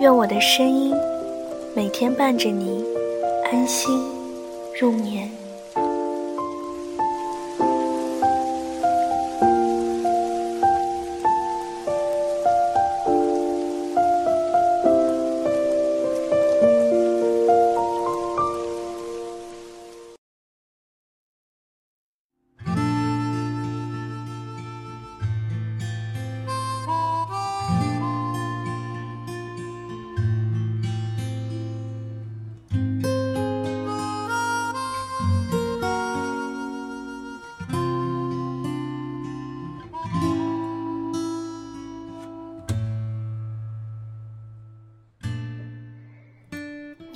[0.00, 0.94] 愿我的声音
[1.76, 2.82] 每天伴着你
[3.52, 4.02] 安心
[4.80, 5.39] 入眠。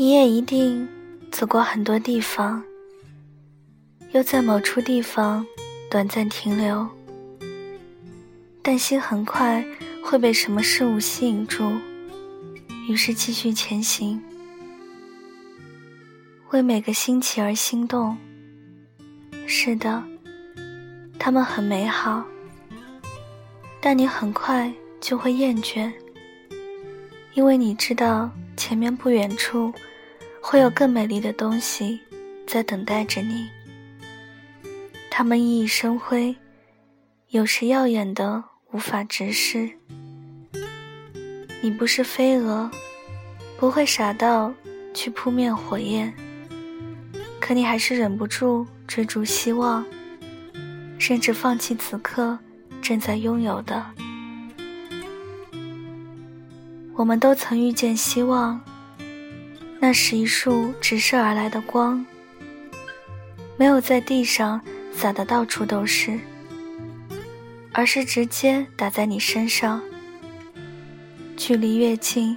[0.04, 0.86] 你也一定
[1.32, 2.62] 走过很多地方，
[4.12, 5.46] 又在某处地方
[5.90, 6.86] 短暂停留，
[8.60, 9.64] 但心很快
[10.04, 11.72] 会被什么事物吸引住，
[12.86, 14.22] 于是继续前行。
[16.50, 18.14] 为每个新奇而心动，
[19.46, 20.04] 是的，
[21.18, 22.22] 他们很美好，
[23.80, 25.90] 但你很快就会厌倦，
[27.32, 29.72] 因为你知道前面不远处。
[30.46, 31.98] 会有更美丽的东西
[32.46, 33.48] 在等待着你。
[35.10, 36.36] 它们熠熠生辉，
[37.30, 39.70] 有时耀眼的无法直视。
[41.62, 42.70] 你不是飞蛾，
[43.56, 44.52] 不会傻到
[44.92, 46.12] 去扑灭火焰，
[47.40, 49.82] 可你还是忍不住追逐希望，
[50.98, 52.38] 甚至放弃此刻
[52.82, 53.82] 正在拥有的。
[56.94, 58.60] 我们都曾遇见希望。
[59.86, 62.02] 那是一束直射而来的光，
[63.58, 64.58] 没有在地上
[64.94, 66.18] 洒得到处都是，
[67.70, 69.82] 而是直接打在你身上。
[71.36, 72.34] 距离越近，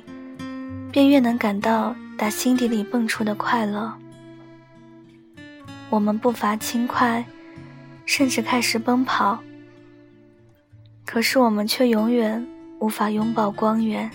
[0.92, 3.94] 便越能感到打心底里蹦出的快乐。
[5.90, 7.24] 我们步伐轻快，
[8.06, 9.42] 甚至开始奔跑，
[11.06, 12.46] 可是我们却永远
[12.80, 14.12] 无法拥抱光源，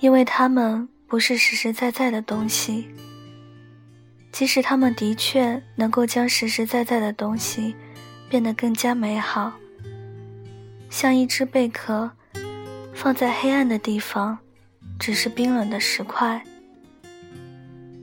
[0.00, 0.88] 因为他们。
[1.12, 2.88] 不是实实在在的东西，
[4.32, 7.76] 即使它们的确能够将实实在在的东西
[8.30, 9.52] 变得更加美好，
[10.88, 12.10] 像一只贝壳
[12.94, 14.38] 放在黑暗的地方，
[14.98, 16.40] 只是冰冷的石块；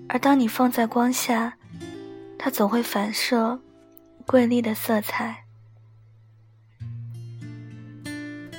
[0.08, 1.56] 而当你放在光下，
[2.38, 3.59] 它总会反射
[4.28, 5.46] 瑰丽的色彩。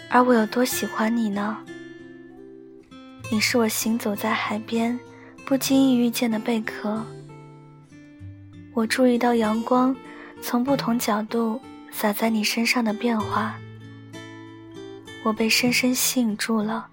[0.09, 1.57] 而我有多喜欢你呢？
[3.33, 4.99] 你是我行走在海边
[5.45, 7.01] 不经意遇见的贝壳。
[8.75, 9.95] 我注意到阳光
[10.43, 11.61] 从不同角度
[11.93, 13.55] 洒在你身上的变化，
[15.23, 16.89] 我被深深吸引住了。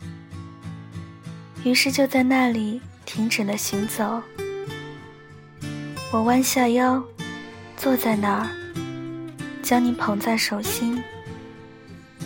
[1.63, 4.21] 于是就在那里停止了行走。
[6.11, 7.03] 我弯下腰，
[7.75, 8.49] 坐在那儿，
[9.63, 11.01] 将你捧在手心，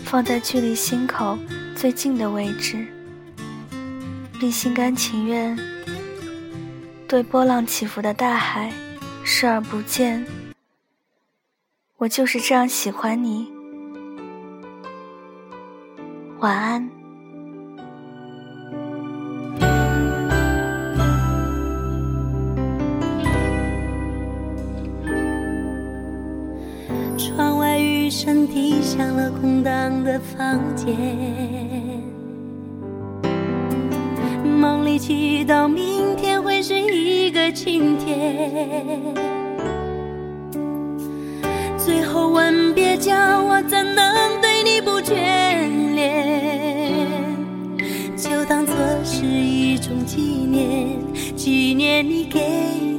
[0.04, 1.38] 放在距离心口
[1.74, 2.86] 最近的位置。
[4.42, 5.56] 并心甘情愿
[7.06, 8.72] 对波浪起伏的大海
[9.22, 10.26] 视而不见。
[11.96, 13.46] 我就是这样喜欢你。
[16.40, 16.90] 晚安。
[27.16, 31.81] 窗外雨声滴向了空荡的房间。
[34.92, 38.52] 里祈祷明天会是一个晴天，
[41.78, 45.14] 最后吻别，叫我怎能对你不眷
[45.94, 46.92] 恋？
[48.18, 50.98] 就当做是一种纪念，
[51.34, 52.40] 纪念你给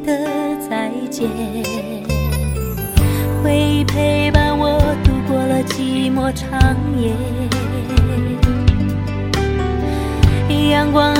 [0.04, 0.28] 的
[0.68, 1.30] 再见。
[3.44, 7.13] 回忆陪伴我度过了寂寞长夜。
[10.72, 11.13] 阳光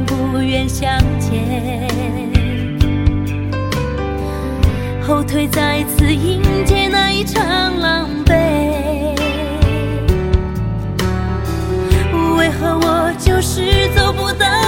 [0.00, 1.88] 不愿相见
[5.00, 8.34] 后退再次迎接那一场狼狈
[12.36, 14.65] 为何我就是走不到